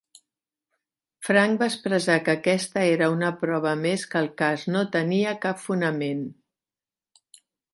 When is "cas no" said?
4.43-4.83